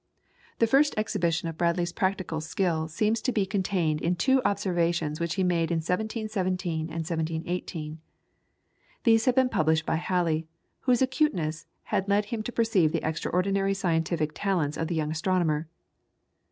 The 0.57 0.65
first 0.65 0.95
exhibition 0.97 1.47
of 1.47 1.59
Bradley's 1.59 1.93
practical 1.93 2.41
skill 2.41 2.87
seems 2.87 3.21
to 3.21 3.31
be 3.31 3.45
contained 3.45 4.01
in 4.01 4.15
two 4.15 4.41
observations 4.43 5.19
which 5.19 5.35
he 5.35 5.43
made 5.43 5.69
in 5.69 5.75
1717 5.77 6.79
and 6.87 7.05
1718. 7.05 7.99
They 9.03 9.15
have 9.23 9.35
been 9.35 9.47
published 9.49 9.85
by 9.85 9.97
Halley, 9.97 10.47
whose 10.79 11.03
acuteness 11.03 11.67
had 11.83 12.09
led 12.09 12.25
him 12.25 12.41
to 12.41 12.51
perceive 12.51 12.91
the 12.91 13.07
extraordinary 13.07 13.75
scientific 13.75 14.31
talents 14.33 14.75
of 14.75 14.87
the 14.87 14.95
young 14.95 15.11
astronomer. 15.11 15.67